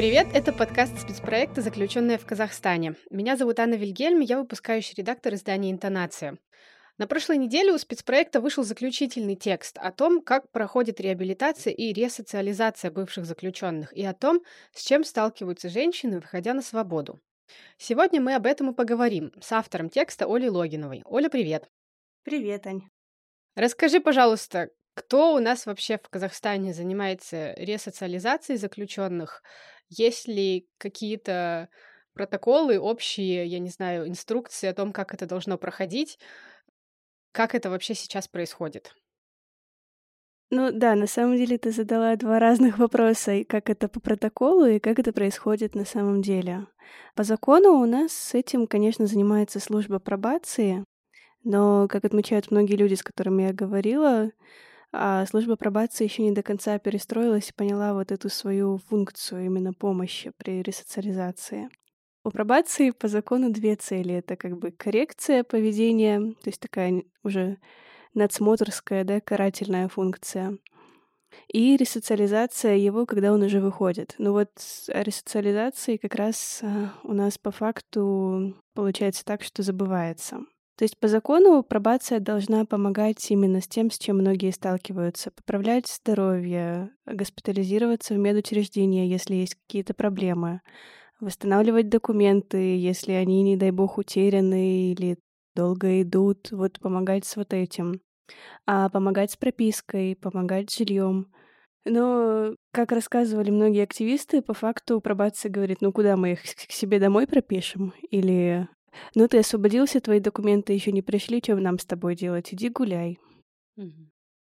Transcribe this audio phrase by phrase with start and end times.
[0.00, 2.94] Привет, это подкаст спецпроекта «Заключенная в Казахстане».
[3.10, 6.38] Меня зовут Анна Вильгельм, я выпускающий редактор издания «Интонация».
[6.96, 12.90] На прошлой неделе у спецпроекта вышел заключительный текст о том, как проходит реабилитация и ресоциализация
[12.90, 14.40] бывших заключенных, и о том,
[14.72, 17.20] с чем сталкиваются женщины, выходя на свободу.
[17.76, 21.02] Сегодня мы об этом и поговорим с автором текста Олей Логиновой.
[21.04, 21.68] Оля, привет!
[22.22, 22.88] Привет, Ань.
[23.54, 29.42] Расскажи, пожалуйста, кто у нас вообще в Казахстане занимается ресоциализацией заключенных?
[29.90, 31.68] Есть ли какие-то
[32.14, 36.18] протоколы общие, я не знаю, инструкции о том, как это должно проходить?
[37.32, 38.94] Как это вообще сейчас происходит?
[40.52, 44.66] Ну да, на самом деле ты задала два разных вопроса, и как это по протоколу,
[44.66, 46.66] и как это происходит на самом деле.
[47.14, 50.84] По закону у нас с этим, конечно, занимается служба пробации,
[51.44, 54.30] но, как отмечают многие люди, с которыми я говорила,
[54.92, 59.72] а служба пробации еще не до конца перестроилась и поняла вот эту свою функцию именно
[59.72, 61.68] помощи при ресоциализации.
[62.24, 64.14] У пробации по закону две цели.
[64.14, 67.58] Это как бы коррекция поведения, то есть такая уже
[68.14, 70.58] надсмотрская, да, карательная функция.
[71.48, 74.14] И ресоциализация его, когда он уже выходит.
[74.18, 74.50] Ну вот
[74.88, 80.40] о ресоциализации как раз а, у нас по факту получается так, что забывается.
[80.80, 85.30] То есть по закону пробация должна помогать именно с тем, с чем многие сталкиваются.
[85.30, 90.62] Поправлять здоровье, госпитализироваться в медучреждение, если есть какие-то проблемы,
[91.20, 95.18] восстанавливать документы, если они, не дай бог, утеряны или
[95.54, 98.00] долго идут, вот помогать с вот этим.
[98.66, 101.30] А помогать с пропиской, помогать с жильем.
[101.84, 106.98] Но, как рассказывали многие активисты, по факту пробация говорит, ну куда мы их к себе
[106.98, 107.92] домой пропишем?
[108.10, 108.66] Или
[109.14, 112.52] ну, ты освободился, твои документы еще не пришли, чем нам с тобой делать?
[112.52, 113.18] Иди гуляй.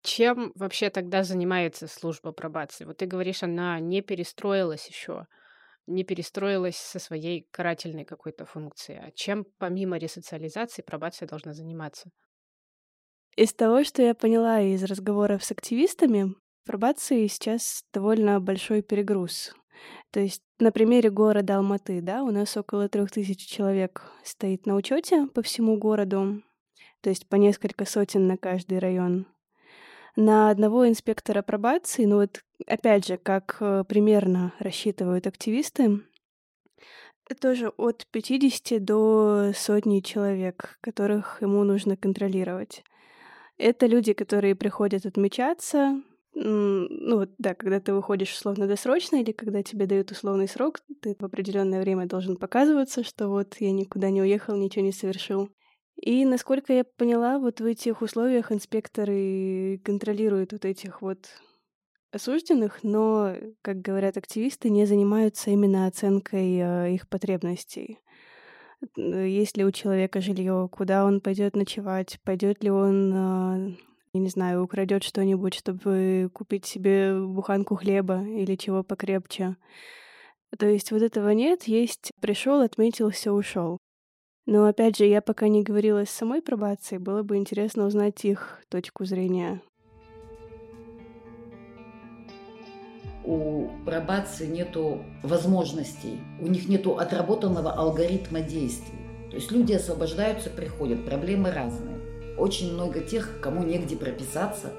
[0.03, 2.85] Чем вообще тогда занимается служба пробации?
[2.85, 5.27] Вот ты говоришь, она не перестроилась еще,
[5.87, 9.01] не перестроилась со своей карательной какой-то функцией.
[9.01, 12.11] А чем помимо ресоциализации пробация должна заниматься?
[13.37, 19.55] Из того, что я поняла из разговоров с активистами, в пробации сейчас довольно большой перегруз.
[20.11, 24.75] То есть на примере города Алматы, да, у нас около трех тысяч человек стоит на
[24.75, 26.43] учете по всему городу,
[27.01, 29.27] то есть по несколько сотен на каждый район.
[30.15, 36.01] На одного инспектора пробации, ну вот опять же, как э, примерно рассчитывают активисты,
[37.41, 42.85] тоже от 50 до сотни человек, которых ему нужно контролировать.
[43.59, 46.03] Это люди, которые приходят отмечаться,
[46.35, 51.25] ну вот, да, когда ты выходишь условно-досрочно или когда тебе дают условный срок, ты в
[51.25, 55.51] определенное время должен показываться, что вот я никуда не уехал, ничего не совершил.
[55.97, 61.29] И насколько я поняла, вот в этих условиях инспекторы контролируют вот этих вот
[62.13, 67.99] осужденных, но, как говорят активисты, не занимаются именно оценкой э, их потребностей.
[68.97, 73.77] Есть ли у человека жилье, куда он пойдет ночевать, пойдет ли он э,
[74.15, 79.57] я не знаю, украдет что-нибудь, чтобы купить себе буханку хлеба или чего покрепче.
[80.59, 83.79] То есть вот этого нет, есть пришел, отметился, ушел.
[84.45, 88.61] Но опять же, я пока не говорила с самой пробацией, было бы интересно узнать их
[88.69, 89.63] точку зрения.
[93.25, 98.99] У пробации нету возможностей, у них нету отработанного алгоритма действий.
[99.31, 102.02] То есть люди освобождаются, приходят, проблемы разные.
[102.43, 104.73] Очень много тех, кому негде прописаться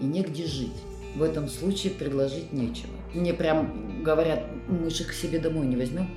[0.00, 0.74] и негде жить.
[1.14, 2.90] В этом случае предложить нечего.
[3.14, 6.08] Мне прям говорят, мы же к себе домой не возьмем.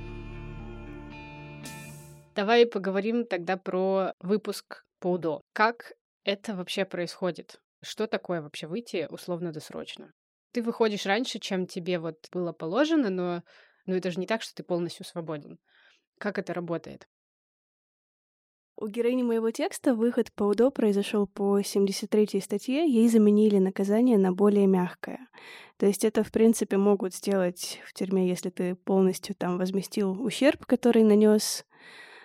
[2.34, 5.42] Давай поговорим тогда про выпуск по УДО.
[5.52, 5.92] Как
[6.24, 7.60] это вообще происходит?
[7.82, 10.12] Что такое вообще выйти условно-досрочно?
[10.50, 13.44] Ты выходишь раньше, чем тебе вот было положено, но,
[13.86, 15.60] но это же не так, что ты полностью свободен.
[16.18, 17.06] Как это работает?
[18.82, 24.32] У героини моего текста выход по УДО произошел по 73 статье, ей заменили наказание на
[24.32, 25.28] более мягкое.
[25.76, 30.64] То есть это, в принципе, могут сделать в тюрьме, если ты полностью там возместил ущерб,
[30.64, 31.66] который нанес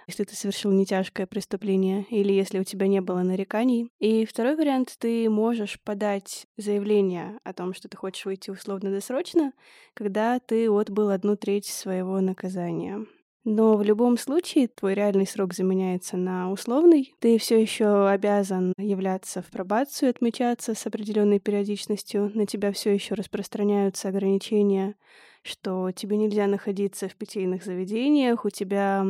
[0.07, 3.89] если ты совершил нетяжкое преступление или если у тебя не было нареканий.
[3.99, 9.51] И второй вариант, ты можешь подать заявление о том, что ты хочешь выйти условно-досрочно,
[9.95, 13.07] когда ты отбыл одну треть своего наказания.
[13.45, 17.15] Но в любом случае твой реальный срок заменяется на условный.
[17.19, 22.31] Ты все еще обязан являться в пробацию, отмечаться с определенной периодичностью.
[22.33, 24.95] На тебя все еще распространяются ограничения,
[25.43, 29.05] что тебе нельзя находиться в питейных заведениях, у тебя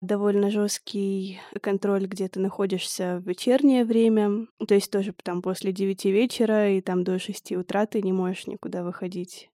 [0.00, 4.46] довольно жесткий контроль, где ты находишься в вечернее время.
[4.68, 8.46] То есть тоже там после девяти вечера и там до шести утра ты не можешь
[8.46, 9.51] никуда выходить.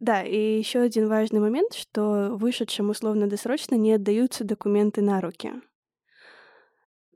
[0.00, 5.52] Да, и еще один важный момент, что вышедшим условно-досрочно не отдаются документы на руки.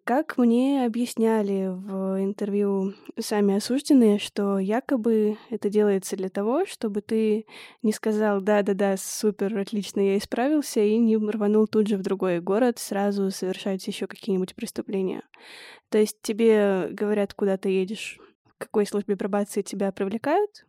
[0.04, 7.46] Как мне объясняли в интервью сами осужденные, что якобы это делается для того, чтобы ты
[7.80, 12.78] не сказал «да-да-да, супер, отлично, я исправился» и не рванул тут же в другой город
[12.78, 15.22] сразу совершать еще какие-нибудь преступления.
[15.88, 20.66] То есть тебе говорят, куда ты едешь, в какой службе пробации тебя привлекают,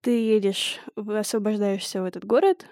[0.00, 2.66] ты едешь, освобождаешься в этот город,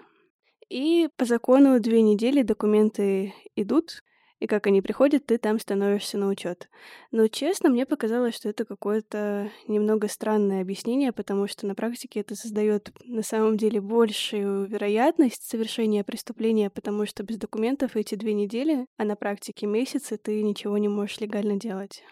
[0.69, 4.01] и по закону две недели документы идут,
[4.39, 6.69] и как они приходят, ты там становишься на учет.
[7.11, 12.35] Но честно, мне показалось, что это какое-то немного странное объяснение, потому что на практике это
[12.35, 18.85] создает на самом деле большую вероятность совершения преступления, потому что без документов эти две недели,
[18.97, 22.03] а на практике месяцы ты ничего не можешь легально делать.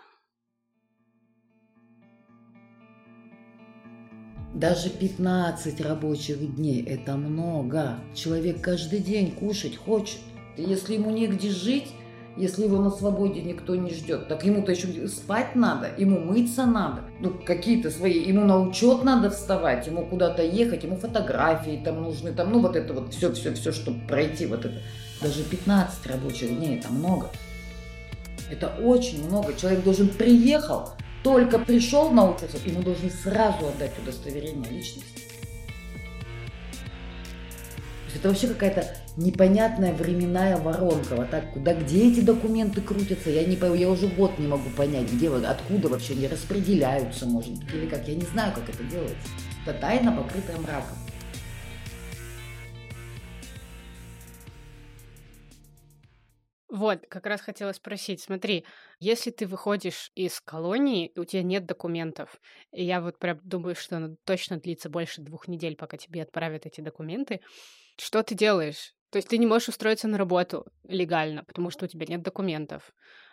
[4.56, 8.00] Даже 15 рабочих дней– это много.
[8.14, 10.20] Человек каждый день кушать хочет.
[10.56, 11.90] Если ему негде жить,
[12.38, 17.02] если его на свободе никто не ждет, так ему-то еще спать надо, ему мыться надо,
[17.20, 22.32] ну какие-то свои, ему на учет надо вставать, ему куда-то ехать, ему фотографии там нужны,
[22.32, 24.82] там, ну вот это вот все, все, все, чтобы пройти вот это.
[25.22, 27.30] Даже 15 рабочих дней это много.
[28.50, 29.54] Это очень много.
[29.54, 30.92] Человек должен приехал,
[31.26, 35.24] только пришел на учет, ему должны сразу отдать удостоверение личности.
[38.14, 41.16] Это вообще какая-то непонятная временная воронка.
[41.16, 45.12] Вот так, куда, где эти документы крутятся, я не я уже год не могу понять,
[45.12, 48.08] где, откуда вообще они распределяются, может быть, или как.
[48.08, 49.28] Я не знаю, как это делается.
[49.66, 50.96] Это тайна, покрытая мраком.
[56.76, 58.66] Вот, как раз хотела спросить, смотри,
[59.00, 62.42] если ты выходишь из колонии, у тебя нет документов,
[62.74, 66.66] и я вот прям думаю, что оно точно длится больше двух недель, пока тебе отправят
[66.66, 67.40] эти документы,
[67.98, 68.94] что ты делаешь?
[69.10, 72.92] То есть ты не можешь устроиться на работу легально, потому что у тебя нет документов.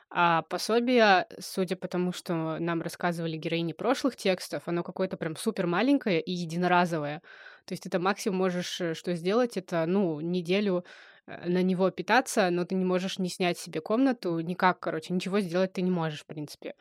[0.08, 5.66] А пособие, судя по тому, что нам рассказывали героини прошлых текстов, оно какое-то прям супер
[5.66, 7.22] маленькое и единоразовое.
[7.64, 10.84] То есть там максимум можешь э, что сделать, это, ну, неделю
[11.26, 15.72] на него питаться, но ты не можешь не снять себе комнату, никак, короче, ничего сделать
[15.72, 16.74] ты не можешь, в принципе.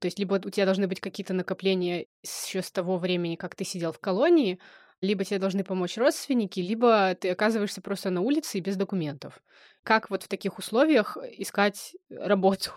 [0.00, 3.64] То есть либо у тебя должны быть какие-то накопления еще с того времени, как ты
[3.64, 4.58] сидел в колонии,
[5.00, 9.42] либо тебе должны помочь родственники, либо ты оказываешься просто на улице и без документов.
[9.82, 12.72] Как вот в таких условиях искать работу?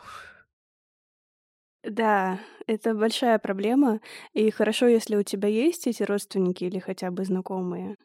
[1.83, 3.99] Да, это большая проблема,
[4.33, 7.97] и хорошо, если у тебя есть эти родственники или хотя бы знакомые.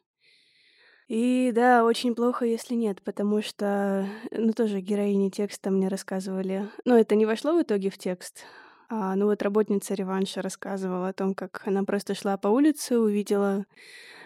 [1.12, 6.70] И да, очень плохо, если нет, потому что, ну, тоже героини текста мне рассказывали.
[6.86, 8.46] Но это не вошло в итоге в текст.
[8.88, 13.66] А, ну вот работница реванша рассказывала о том, как она просто шла по улице, увидела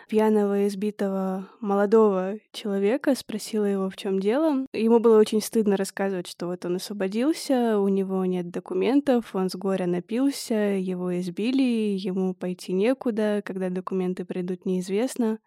[0.08, 4.64] пьяного, избитого молодого человека, спросила его, в чем дело.
[4.72, 9.56] Ему было очень стыдно рассказывать, что вот он освободился, у него нет документов, он с
[9.56, 15.40] горя напился, его избили, ему пойти некуда, когда документы придут, неизвестно.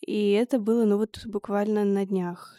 [0.00, 2.56] И это было, ну вот буквально на днях.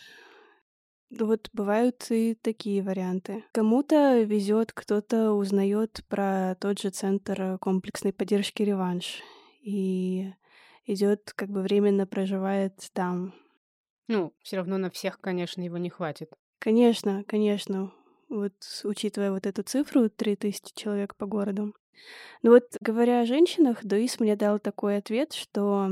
[1.09, 3.43] Вот бывают и такие варианты.
[3.51, 9.23] Кому-то везет, кто-то узнает про тот же центр комплексной поддержки реванш.
[9.61, 10.31] И
[10.85, 13.33] идет, как бы временно проживает там.
[14.07, 16.31] Ну, все равно на всех, конечно, его не хватит.
[16.59, 17.91] Конечно, конечно.
[18.27, 21.73] Вот учитывая вот эту цифру, 3000 человек по городу.
[22.41, 25.89] Ну вот, говоря о женщинах, Дуис мне дал такой ответ, что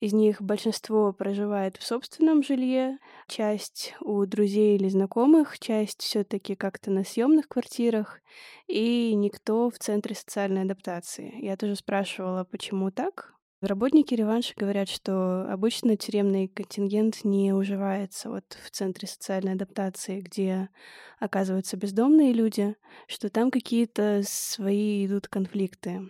[0.00, 2.98] из них большинство проживает в собственном жилье,
[3.28, 8.20] часть у друзей или знакомых, часть все таки как-то на съемных квартирах,
[8.66, 11.34] и никто в центре социальной адаптации.
[11.44, 13.34] Я тоже спрашивала, почему так.
[13.60, 20.70] Работники реванша говорят, что обычно тюремный контингент не уживается вот в центре социальной адаптации, где
[21.18, 22.74] оказываются бездомные люди,
[23.06, 26.08] что там какие-то свои идут конфликты.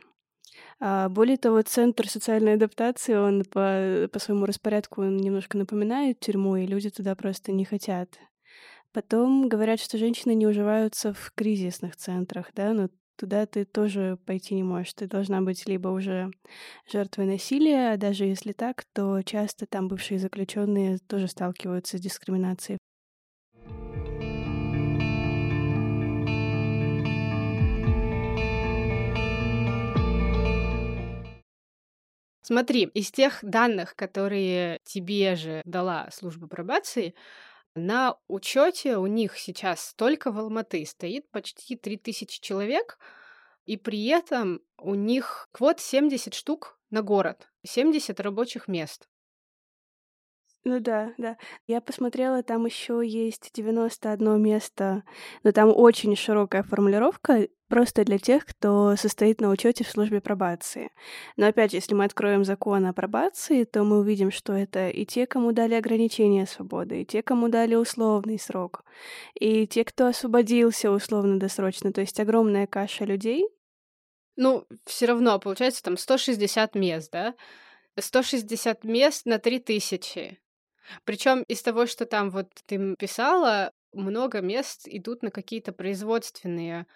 [0.79, 6.67] А более того, центр социальной адаптации, он по, по своему распорядку немножко напоминает тюрьму, и
[6.67, 8.17] люди туда просто не хотят.
[8.93, 12.89] Потом говорят, что женщины не уживаются в кризисных центрах, да, но
[13.21, 14.95] туда ты тоже пойти не можешь.
[14.95, 16.31] Ты должна быть либо уже
[16.91, 22.79] жертвой насилия, а даже если так, то часто там бывшие заключенные тоже сталкиваются с дискриминацией.
[32.43, 37.15] Смотри, из тех данных, которые тебе же дала служба пробации,
[37.75, 42.99] на учете у них сейчас только в Алматы стоит почти 3000 человек,
[43.67, 47.51] и при этом у них квот 70 штук на город.
[47.65, 49.09] 70 рабочих мест.
[50.65, 51.39] Ну да, да.
[51.67, 55.05] Я посмотрела, там еще есть 91 место,
[55.43, 60.91] но там очень широкая формулировка, просто для тех, кто состоит на учете в службе пробации.
[61.39, 65.27] Но опять, если мы откроем закон о пробации, то мы увидим, что это и те,
[65.27, 68.85] кому дали ограничения свободы, и те, кому дали условный срок,
[69.35, 71.91] и те, кто освободился условно-досрочно.
[71.91, 73.49] То есть огромная каша людей.
[74.37, 77.35] Ну, все равно, получается, там 160 мест, да?
[77.99, 80.39] 160 мест на 3000.
[81.05, 86.87] Причем из того, что там вот ты писала, много мест идут на какие-то производственные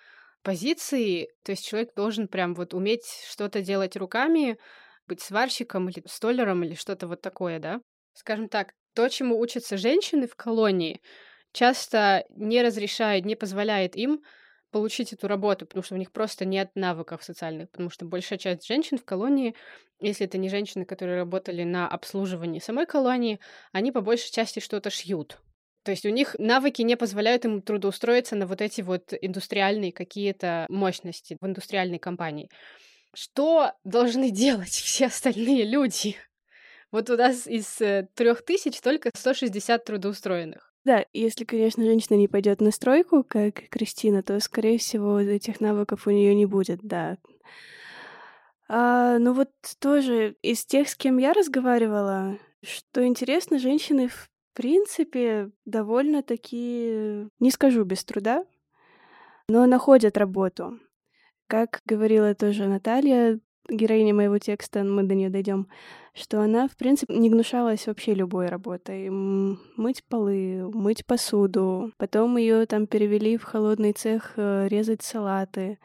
[0.42, 4.58] позиции, то есть человек должен прям вот уметь что-то делать руками,
[5.06, 7.80] быть сварщиком или столером или что-то вот такое, да?
[8.14, 11.00] Скажем так, то, чему учатся женщины в колонии,
[11.52, 14.22] часто не разрешает, не позволяет им
[14.74, 18.66] получить эту работу, потому что у них просто нет навыков социальных, потому что большая часть
[18.66, 19.54] женщин в колонии,
[20.00, 23.38] если это не женщины, которые работали на обслуживании самой колонии,
[23.70, 25.38] они по большей части что-то шьют.
[25.84, 30.66] То есть у них навыки не позволяют им трудоустроиться на вот эти вот индустриальные какие-то
[30.68, 32.50] мощности в индустриальной компании.
[33.14, 36.16] Что должны делать все остальные люди?
[36.90, 40.73] Вот у нас из э, трех тысяч только 160 трудоустроенных.
[40.84, 46.06] Да, если, конечно, женщина не пойдет на стройку, как Кристина, то, скорее всего, этих навыков
[46.06, 47.16] у нее не будет, да.
[48.68, 55.50] А, ну вот тоже из тех, с кем я разговаривала, что интересно, женщины в принципе
[55.64, 58.44] довольно-таки, не скажу без труда,
[59.48, 60.78] но находят работу.
[61.46, 63.38] Как говорила тоже Наталья,
[63.68, 65.68] героиня моего текста, мы до нее дойдем,
[66.14, 69.10] что она, в принципе, не гнушалась вообще любой работой.
[69.10, 71.92] Мыть полы, мыть посуду.
[71.98, 75.78] Потом ее там перевели в холодный цех э, резать салаты.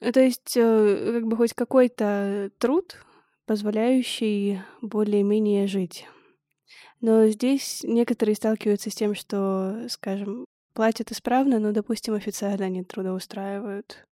[0.00, 2.96] То есть, э, как бы хоть какой-то труд,
[3.46, 6.06] позволяющий более-менее жить.
[7.00, 14.06] Но здесь некоторые сталкиваются с тем, что, скажем, платят исправно, но, допустим, официально не трудоустраивают.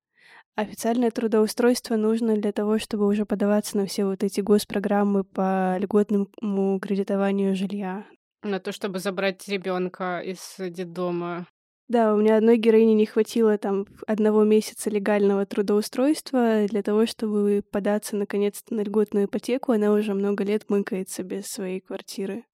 [0.57, 6.81] Официальное трудоустройство нужно для того, чтобы уже подаваться на все вот эти госпрограммы по льготному
[6.81, 8.07] кредитованию жилья.
[8.43, 11.47] На то, чтобы забрать ребенка из детдома.
[11.89, 17.63] Да, у меня одной героини не хватило там одного месяца легального трудоустройства для того, чтобы
[17.71, 19.73] податься наконец-то на льготную ипотеку.
[19.73, 22.45] Она уже много лет мыкается без своей квартиры.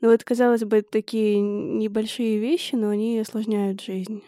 [0.00, 4.22] Ну вот, казалось бы, такие небольшие вещи, но они осложняют жизнь.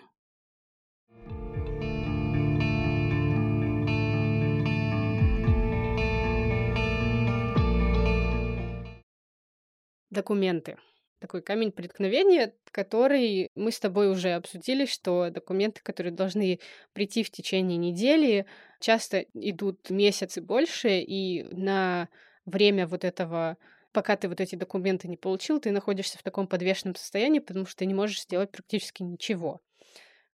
[10.16, 10.78] Документы.
[11.20, 16.60] Такой камень преткновения, который мы с тобой уже обсудили, что документы, которые должны
[16.92, 18.46] прийти в течение недели,
[18.80, 22.08] часто идут месяцы больше, и на
[22.44, 23.56] время вот этого
[23.92, 27.78] пока ты вот эти документы не получил, ты находишься в таком подвешенном состоянии, потому что
[27.78, 29.60] ты не можешь сделать практически ничего.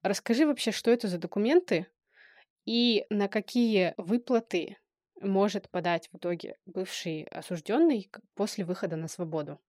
[0.02, 1.86] Расскажи вообще, что это за документы
[2.66, 4.78] и на какие выплаты
[5.22, 9.60] может подать в итоге бывший осужденный после выхода на свободу?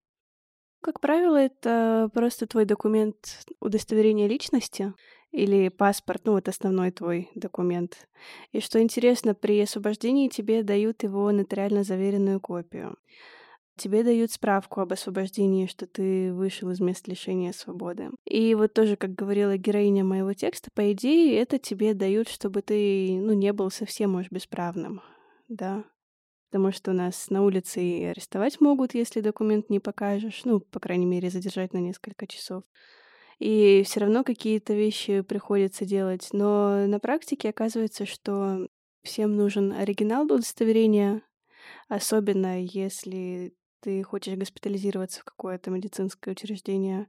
[0.82, 4.92] Как правило, это просто твой документ удостоверения личности
[5.30, 8.08] или паспорт, ну вот основной твой документ.
[8.50, 12.96] И что интересно, при освобождении тебе дают его нотариально заверенную копию.
[13.76, 18.10] Тебе дают справку об освобождении, что ты вышел из мест лишения свободы.
[18.24, 23.20] И вот тоже, как говорила героиня моего текста, по идее, это тебе дают, чтобы ты,
[23.20, 25.00] ну, не был совсем уж бесправным,
[25.48, 25.84] да
[26.52, 31.06] потому что нас на улице и арестовать могут, если документ не покажешь, ну, по крайней
[31.06, 32.62] мере, задержать на несколько часов.
[33.38, 36.28] И все равно какие-то вещи приходится делать.
[36.34, 38.68] Но на практике оказывается, что
[39.02, 41.22] всем нужен оригинал удостоверения,
[41.88, 47.08] особенно если ты хочешь госпитализироваться в какое-то медицинское учреждение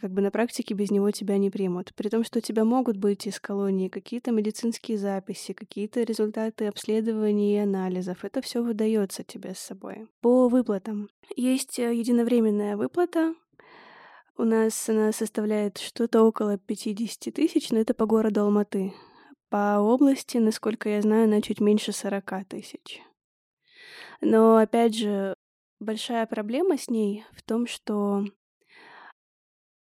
[0.00, 1.94] как бы на практике без него тебя не примут.
[1.94, 7.54] При том, что у тебя могут быть из колонии какие-то медицинские записи, какие-то результаты обследований
[7.54, 8.24] и анализов.
[8.24, 10.08] Это все выдается тебе с собой.
[10.20, 11.08] По выплатам.
[11.36, 13.34] Есть э, единовременная выплата.
[14.36, 18.94] У нас она составляет что-то около 50 тысяч, но это по городу Алматы.
[19.50, 23.02] По области, насколько я знаю, она чуть меньше 40 тысяч.
[24.20, 25.34] Но, опять же,
[25.78, 28.24] большая проблема с ней в том, что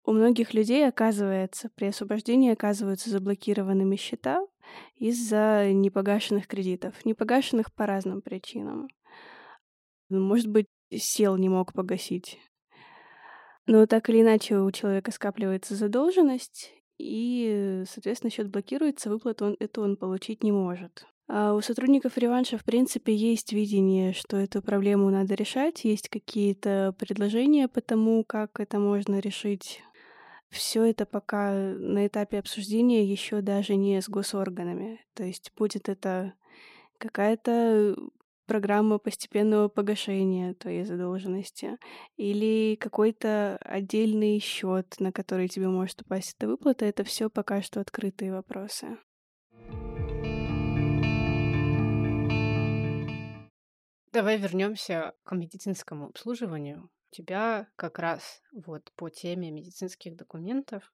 [0.05, 4.45] у многих людей, оказывается, при освобождении оказываются заблокированными счета
[4.95, 7.05] из-за непогашенных кредитов.
[7.05, 8.89] Непогашенных по разным причинам.
[10.09, 12.39] Ну, может быть, сел не мог погасить.
[13.65, 19.81] Но так или иначе у человека скапливается задолженность, и, соответственно, счет блокируется, выплату он, эту
[19.81, 21.05] он получить не может.
[21.27, 26.93] А у сотрудников реванша, в принципе, есть видение, что эту проблему надо решать, есть какие-то
[26.99, 29.81] предложения по тому, как это можно решить.
[30.53, 35.03] Все это пока на этапе обсуждения еще даже не с госорганами.
[35.15, 36.33] То есть будет это
[36.99, 37.95] какая-то
[38.45, 41.79] программа постепенного погашения твоей задолженности
[42.17, 47.81] или какой-то отдельный счет, на который тебе может упасть эта выплата, это все пока что
[47.81, 48.99] открытые вопросы.
[54.11, 56.91] Давай вернемся к медицинскому обслуживанию.
[57.13, 60.91] Тебя как раз вот по теме медицинских документов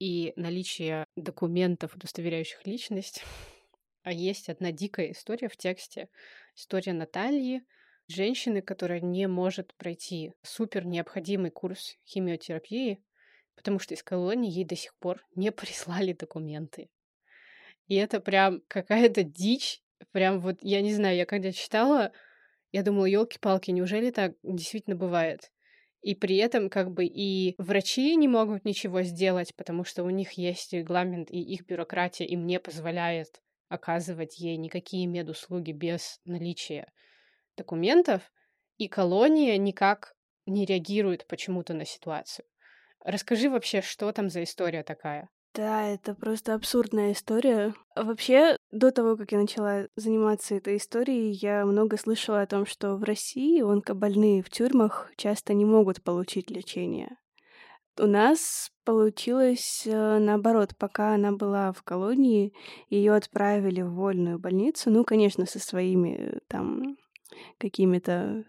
[0.00, 3.22] и наличия документов, удостоверяющих личность,
[4.02, 6.08] а есть одна дикая история в тексте.
[6.56, 7.64] История Натальи,
[8.08, 13.04] женщины, которая не может пройти супер необходимый курс химиотерапии,
[13.54, 16.90] потому что из колонии ей до сих пор не прислали документы.
[17.86, 19.84] И это прям какая-то дичь.
[20.10, 22.10] Прям вот, я не знаю, я когда читала,
[22.74, 25.52] я думала, елки-палки, неужели так действительно бывает?
[26.02, 30.32] И при этом как бы и врачи не могут ничего сделать, потому что у них
[30.32, 36.92] есть регламент, и их бюрократия им не позволяет оказывать ей никакие медуслуги без наличия
[37.56, 38.32] документов,
[38.76, 42.44] и колония никак не реагирует почему-то на ситуацию.
[43.04, 45.28] Расскажи вообще, что там за история такая?
[45.54, 47.74] Да, это просто абсурдная история.
[47.94, 52.96] Вообще, до того, как я начала заниматься этой историей, я много слышала о том, что
[52.96, 57.16] в России онкобольные в тюрьмах часто не могут получить лечение.
[57.96, 62.52] У нас получилось э, наоборот, пока она была в колонии,
[62.88, 66.96] ее отправили в вольную больницу, ну, конечно, со своими там
[67.58, 68.44] какими-то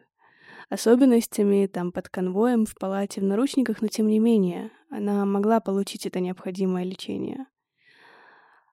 [0.70, 6.06] особенностями, там под конвоем в палате в наручниках, но тем не менее она могла получить
[6.06, 7.46] это необходимое лечение.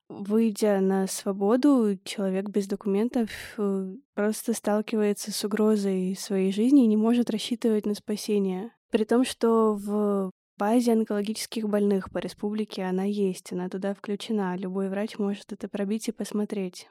[0.08, 6.98] Выйдя на свободу, человек без документов э, просто сталкивается с угрозой своей жизни и не
[6.98, 8.72] может рассчитывать на спасение.
[8.90, 14.54] При том, что в базе онкологических больных по республике она есть, она туда включена.
[14.56, 16.88] Любой врач может это пробить и посмотреть.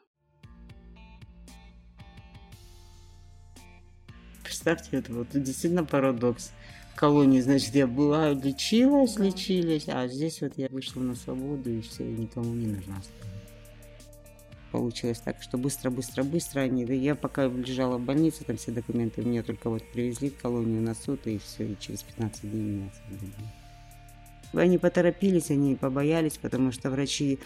[4.44, 6.52] Представьте, это вот действительно парадокс.
[6.96, 9.24] Колонии, значит, я была, лечилась, да.
[9.26, 13.02] лечились, а здесь вот я вышла на свободу, и все, никому не нужна
[14.72, 16.86] Получилось так, что быстро, быстро, быстро они...
[16.86, 20.96] Я пока лежала в больнице, там все документы мне только вот привезли в колонию на
[20.96, 23.61] суд, и все, и через 15 дней меня освободили.
[24.54, 27.40] Они поторопились, они побоялись, потому что врачи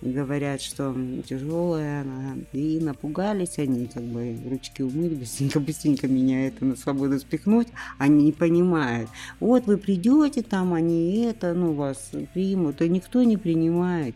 [0.00, 0.94] говорят, что
[1.28, 7.68] тяжелая она, и напугались они, как бы ручки умыли, быстренько-быстренько меня это на свободу спихнуть.
[7.98, 9.10] Они не понимают.
[9.40, 14.14] Вот вы придете там, они это, ну, вас примут, и никто не принимает.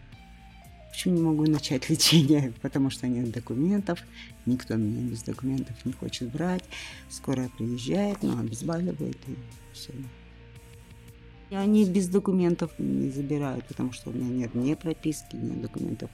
[0.90, 2.52] Почему не могу начать лечение?
[2.62, 4.02] Потому что нет документов,
[4.46, 6.64] никто меня без документов не хочет брать.
[7.10, 9.36] Скоро приезжает, но обезболивает и
[9.74, 9.92] все.
[11.50, 16.10] И они без документов не забирают, потому что у меня нет ни прописки, ни документов.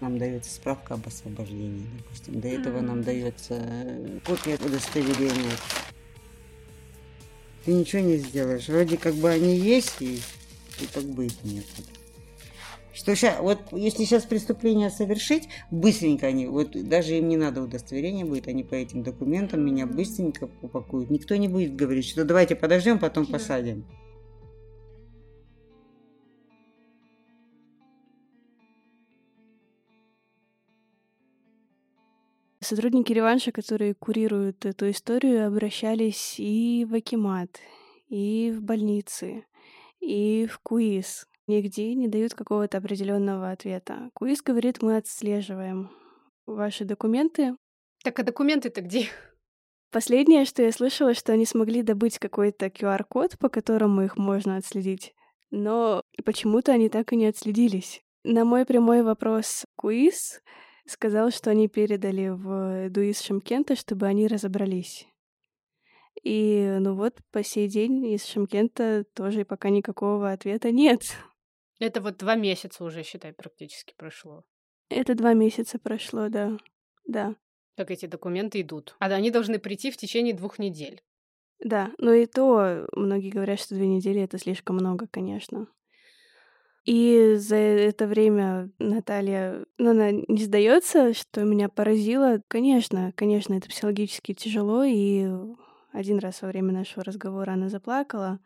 [0.00, 2.40] Нам дается справка об освобождении, допустим.
[2.40, 5.56] До этого нам дается э, копия удостоверения.
[7.64, 8.68] Ты ничего не сделаешь.
[8.68, 10.16] Вроде как бы они есть, и,
[10.80, 11.64] и как бы их нет.
[12.92, 18.24] Что сейчас, вот если сейчас преступление совершить, быстренько они, вот даже им не надо удостоверения
[18.24, 21.10] будет, они по этим документам меня быстренько упакуют.
[21.10, 23.84] Никто не будет говорить, что давайте подождем, потом посадим.
[32.64, 37.60] Сотрудники реванша, которые курируют эту историю, обращались и в Акимат,
[38.08, 39.44] и в больницы,
[40.00, 41.28] и в КУИС.
[41.46, 44.10] Нигде не дают какого-то определенного ответа.
[44.14, 45.90] КУИС говорит, мы отслеживаем
[46.46, 47.54] ваши документы.
[48.02, 49.08] Так а документы-то где?
[49.92, 55.14] Последнее, что я слышала, что они смогли добыть какой-то QR-код, по которому их можно отследить.
[55.50, 58.00] Но почему-то они так и не отследились.
[58.24, 60.40] На мой прямой вопрос КУИС
[60.86, 65.06] сказал, что они передали в Дуис Шимкента, чтобы они разобрались.
[66.22, 71.02] И ну вот по сей день из Шимкента тоже пока никакого ответа нет.
[71.80, 74.44] Это вот два месяца уже, считай, практически прошло.
[74.88, 76.56] Это два месяца прошло, да.
[77.06, 77.34] Да.
[77.76, 78.96] Как эти документы идут.
[79.00, 81.02] А они должны прийти в течение двух недель.
[81.58, 85.66] Да, но и то многие говорят, что две недели это слишком много, конечно.
[86.84, 92.42] И за это время Наталья, ну, она не сдается, что меня поразило.
[92.48, 95.26] Конечно, конечно, это психологически тяжело, и
[95.92, 98.38] один раз во время нашего разговора она заплакала.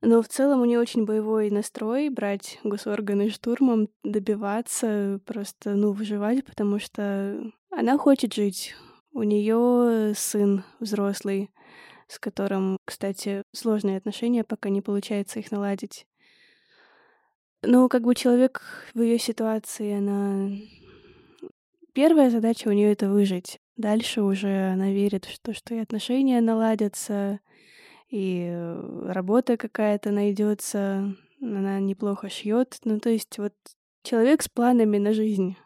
[0.00, 6.44] Но в целом у нее очень боевой настрой брать госорганы штурмом, добиваться, просто, ну, выживать,
[6.44, 7.40] потому что
[7.70, 8.74] она хочет жить.
[9.12, 11.50] У нее сын взрослый,
[12.08, 16.04] с которым, кстати, сложные отношения, пока не получается их наладить.
[17.66, 18.62] Ну, как бы человек
[18.94, 20.50] в ее ситуации, она...
[21.92, 23.60] Первая задача у нее это выжить.
[23.76, 27.40] Дальше уже она верит в то, что и отношения наладятся,
[28.08, 32.78] и э, работа какая-то найдется, она неплохо шьет.
[32.84, 33.54] Ну, то есть вот
[34.02, 35.56] человек с планами на жизнь.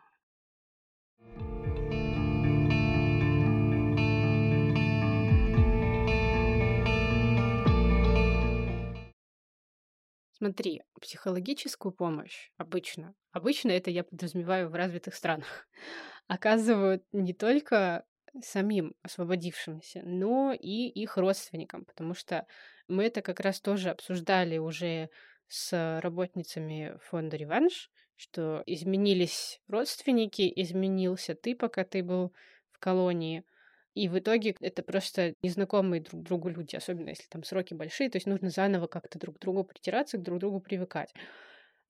[10.38, 15.68] Смотри, психологическую помощь обычно, обычно это я подразумеваю в развитых странах,
[16.28, 18.04] оказывают не только
[18.40, 22.46] самим освободившимся, но и их родственникам, потому что
[22.86, 25.10] мы это как раз тоже обсуждали уже
[25.48, 32.32] с работницами фонда «Реванш», что изменились родственники, изменился ты, пока ты был
[32.70, 33.44] в колонии—
[33.98, 38.16] и в итоге это просто незнакомые друг другу люди, особенно если там сроки большие, то
[38.16, 41.12] есть нужно заново как-то друг к другу притираться, к друг другу привыкать.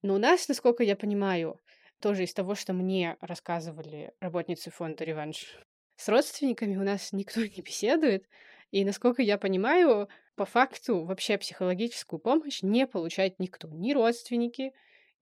[0.01, 1.61] Но у нас, насколько я понимаю,
[2.01, 5.59] тоже из того, что мне рассказывали работницы фонда «Реванш»,
[5.97, 8.27] с родственниками у нас никто не беседует,
[8.71, 13.68] и, насколько я понимаю, по факту вообще психологическую помощь не получает никто.
[13.68, 14.73] Ни родственники,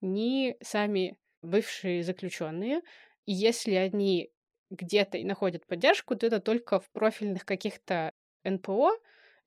[0.01, 2.83] ни сами бывшие заключенные.
[3.25, 4.31] И если они
[4.71, 8.13] где-то и находят поддержку, то это только в профильных каких-то
[8.45, 8.93] НПО,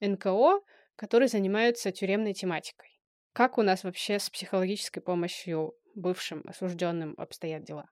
[0.01, 0.61] НКО,
[0.95, 2.99] которые занимаются тюремной тематикой.
[3.33, 7.89] Как у нас вообще с психологической помощью бывшим осужденным обстоят дела?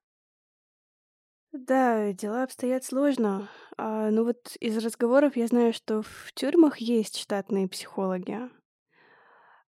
[1.51, 3.49] Да, дела обстоят сложно.
[3.77, 8.49] А, ну вот из разговоров я знаю, что в тюрьмах есть штатные психологи.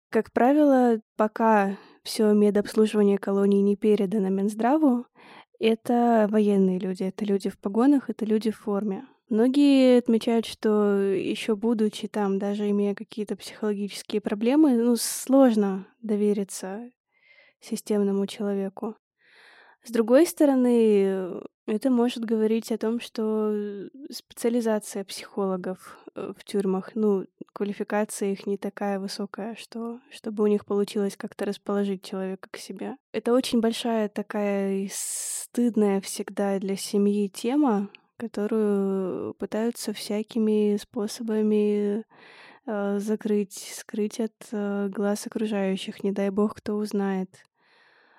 [0.10, 5.06] Как правило, пока все медобслуживание колонии не передано Минздраву,
[5.60, 9.08] это военные люди, это люди в погонах, это люди в форме.
[9.30, 16.90] Многие отмечают, что еще будучи там, даже имея какие-то психологические проблемы, ну, сложно довериться
[17.60, 18.96] системному человеку.
[19.84, 27.26] С другой стороны, это может говорить о том, что специализация психологов э, в тюрьмах, ну,
[27.58, 32.98] квалификация их не такая высокая, что чтобы у них получилось как-то расположить человека к себе.
[33.14, 42.04] Это очень большая такая стыдная всегда для семьи тема, которую пытаются всякими способами
[42.68, 46.04] э, закрыть, скрыть от э, глаз окружающих.
[46.04, 47.30] Не дай бог, кто узнает.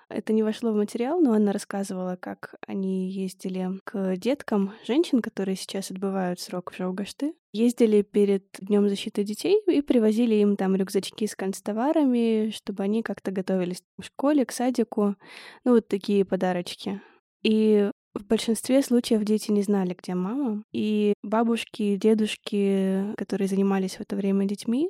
[0.09, 5.55] Это не вошло в материал, но она рассказывала, как они ездили к деткам женщин, которые
[5.55, 7.35] сейчас отбывают срок в Жаугашты.
[7.53, 13.29] Ездили перед Днем защиты детей и привозили им там рюкзачки с канцтоварами, чтобы они как-то
[13.29, 15.15] готовились к школе, к садику.
[15.63, 17.01] Ну, вот такие подарочки.
[17.43, 20.63] И в большинстве случаев дети не знали, где мама.
[20.71, 24.89] И бабушки, дедушки, которые занимались в это время детьми,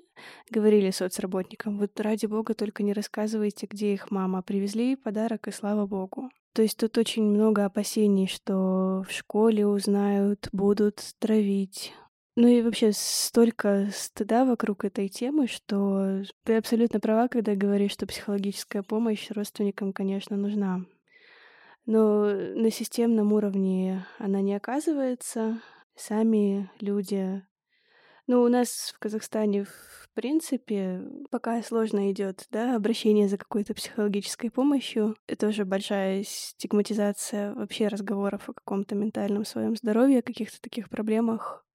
[0.49, 4.41] говорили соцработникам, вот ради бога только не рассказывайте, где их мама.
[4.41, 6.29] Привезли подарок, и слава богу.
[6.53, 11.93] То есть тут очень много опасений, что в школе узнают, будут травить.
[12.35, 18.07] Ну и вообще столько стыда вокруг этой темы, что ты абсолютно права, когда говоришь, что
[18.07, 20.85] психологическая помощь родственникам, конечно, нужна
[21.89, 25.59] но на системном уровне она не оказывается.
[25.95, 27.41] Сами люди...
[28.27, 34.51] Ну, у нас в Казахстане, в принципе, пока сложно идет, да, обращение за какой-то психологической
[34.51, 35.15] помощью.
[35.25, 41.65] Это тоже большая стигматизация вообще разговоров о каком-то ментальном своем здоровье, о каких-то таких проблемах.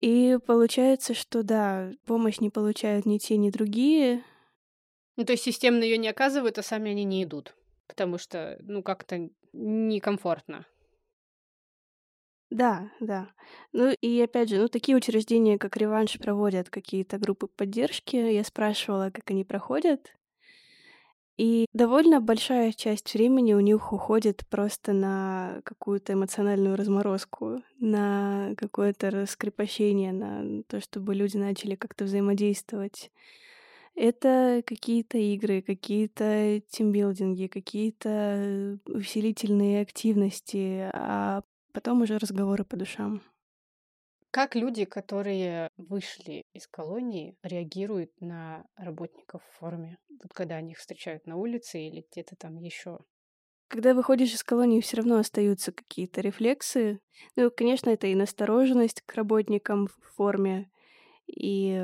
[0.00, 4.24] И получается, что да, помощь не получают ни те, ни другие.
[5.14, 7.54] Ну, то есть системно ее не оказывают, а сами они не идут
[7.86, 10.66] потому что, ну, как-то некомфортно.
[12.50, 13.28] Да, да.
[13.72, 18.16] Ну и опять же, ну такие учреждения, как Реванш, проводят какие-то группы поддержки.
[18.16, 20.12] Я спрашивала, как они проходят.
[21.36, 29.10] И довольно большая часть времени у них уходит просто на какую-то эмоциональную разморозку, на какое-то
[29.10, 33.10] раскрепощение, на то, чтобы люди начали как-то взаимодействовать.
[33.94, 43.22] Это какие-то игры, какие-то тимбилдинги, какие-то усилительные активности, а потом уже разговоры по душам.
[44.30, 50.78] Как люди, которые вышли из колонии, реагируют на работников в форме, вот когда они их
[50.78, 52.98] встречают на улице или где-то там еще?
[53.68, 57.00] Когда выходишь из колонии, все равно остаются какие-то рефлексы.
[57.36, 60.70] Ну, конечно, это и настороженность к работникам в форме,
[61.26, 61.82] и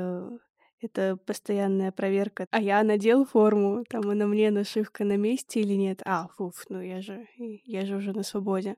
[0.81, 2.47] Это постоянная проверка.
[2.49, 6.01] А я надел форму, там и на мне нашивка на месте или нет.
[6.05, 8.75] А, фуф, ну я же, я же уже на свободе.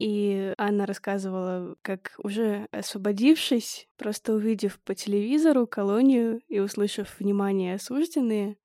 [0.00, 8.56] И Анна рассказывала, как уже освободившись, просто увидев по телевизору колонию и услышав внимание осужденные,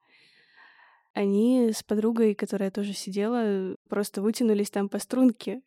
[1.14, 5.62] они с подругой, которая тоже сидела, просто вытянулись там по струнке.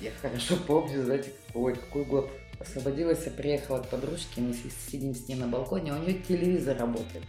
[0.00, 2.30] Я хорошо помню, знаете, какой, какой год.
[2.58, 4.54] Освободилась, я приехала к подружке, мы
[4.90, 7.24] сидим с ней на балконе, у нее телевизор работает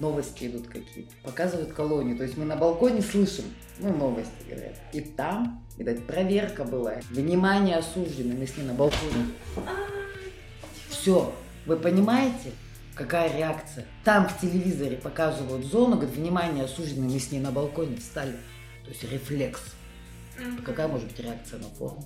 [0.00, 2.16] новости идут какие-то, показывают колонию.
[2.16, 3.44] То есть мы на балконе слышим,
[3.78, 4.74] ну, новости говорят.
[4.92, 6.94] И там, видать, проверка была.
[7.10, 9.26] Внимание осужденный, мы с ней на балконе.
[10.88, 11.32] Все,
[11.66, 12.52] вы понимаете,
[12.94, 13.86] какая реакция?
[14.04, 18.36] Там в телевизоре показывают зону, говорят, внимание осужденный, мы с ней на балконе встали.
[18.84, 19.60] То есть рефлекс.
[20.64, 22.02] Какая может быть реакция на форму?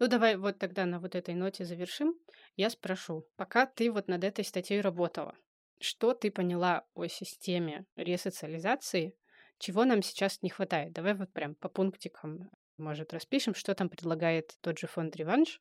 [0.00, 2.14] Ну, давай вот тогда на вот этой ноте завершим.
[2.56, 5.36] Я спрошу, пока ты вот над этой статьей работала,
[5.78, 9.14] что ты поняла о системе ресоциализации,
[9.58, 10.92] чего нам сейчас не хватает?
[10.92, 15.60] Давай вот прям по пунктикам, может, распишем, что там предлагает тот же фонд «Реванш»,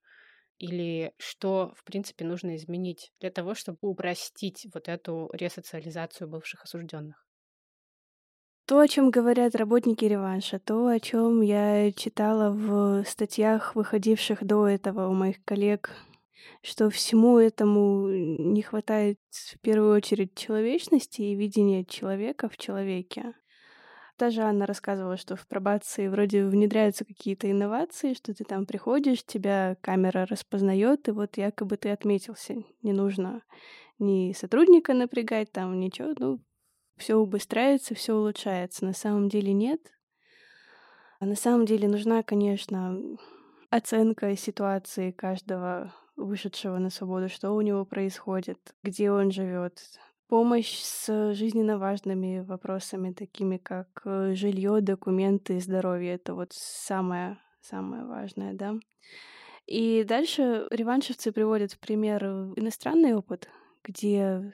[0.59, 7.25] или что, в принципе, нужно изменить для того, чтобы упростить вот эту ресоциализацию бывших осужденных?
[8.65, 14.67] То, о чем говорят работники реванша, то, о чем я читала в статьях, выходивших до
[14.67, 15.91] этого у моих коллег,
[16.61, 23.33] что всему этому не хватает в первую очередь человечности и видения человека в человеке.
[24.19, 29.77] Даже Анна рассказывала, что в пробации вроде внедряются какие-то инновации, что ты там приходишь, тебя
[29.79, 32.55] камера распознает, и вот якобы ты отметился.
[32.81, 33.43] Не нужно
[33.97, 36.41] ни сотрудника напрягать, там ничего, ну,
[36.97, 38.83] все убыстряется, все улучшается.
[38.83, 39.79] На самом деле нет.
[41.21, 42.99] А на самом деле нужна, конечно,
[43.69, 49.81] оценка ситуации каждого вышедшего на свободу, что у него происходит, где он живет,
[50.29, 56.13] помощь с жизненно важными вопросами, такими как э, жилье, документы, здоровье.
[56.13, 58.75] Это вот самое, самое важное, да.
[59.65, 62.23] И дальше реваншевцы приводят в пример
[62.55, 63.49] иностранный опыт,
[63.83, 64.53] где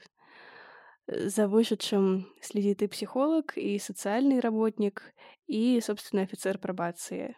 [1.08, 5.14] за вышедшим следит и психолог, и социальный работник,
[5.46, 7.36] и, собственно, офицер пробации.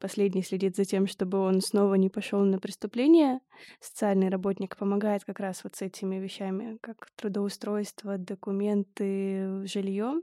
[0.00, 3.40] Последний следит за тем, чтобы он снова не пошел на преступление.
[3.80, 10.14] Социальный работник помогает как раз вот с этими вещами, как трудоустройство, документы, жилье.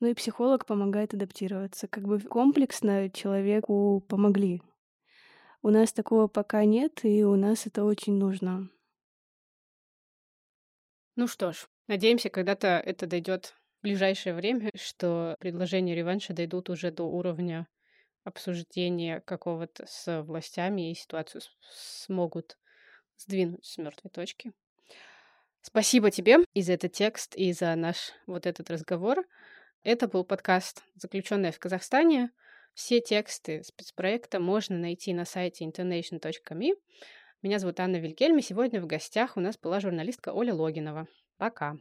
[0.00, 1.88] Ну и психолог помогает адаптироваться.
[1.88, 4.62] Как бы комплексно человеку помогли.
[5.62, 8.70] У нас такого пока нет, и у нас это очень нужно.
[11.16, 16.92] Ну что ж, Надеемся, когда-то это дойдет в ближайшее время, что предложения реванша дойдут уже
[16.92, 17.66] до уровня
[18.24, 22.56] обсуждения какого-то с властями и ситуацию смогут
[23.16, 24.52] сдвинуть с мертвой точки.
[25.62, 29.26] Спасибо тебе и за этот текст, и за наш вот этот разговор.
[29.82, 32.30] Это был подкаст «Заключенная в Казахстане».
[32.74, 36.72] Все тексты спецпроекта можно найти на сайте internation.me.
[37.42, 41.08] Меня зовут Анна Вильгельм, и сегодня в гостях у нас была журналистка Оля Логинова.
[41.36, 41.76] Пока.